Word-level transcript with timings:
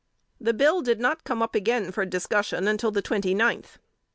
The 0.39 0.55
bill 0.55 0.81
did 0.81 0.99
not 0.99 1.25
come 1.25 1.43
up 1.43 1.53
again 1.53 1.91
for 1.91 2.07
discussion 2.07 2.67
until 2.67 2.89
the 2.89 3.03
twenty 3.03 3.35
ninth. 3.35 3.77